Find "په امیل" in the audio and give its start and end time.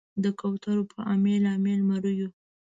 0.91-1.43